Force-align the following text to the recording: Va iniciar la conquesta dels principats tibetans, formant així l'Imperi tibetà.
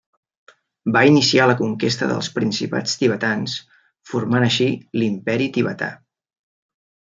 Va 0.95 1.03
iniciar 1.09 1.45
la 1.51 1.55
conquesta 1.59 2.07
dels 2.13 2.31
principats 2.39 2.97
tibetans, 3.03 3.59
formant 4.15 4.49
així 4.49 4.71
l'Imperi 5.03 5.53
tibetà. 5.61 5.95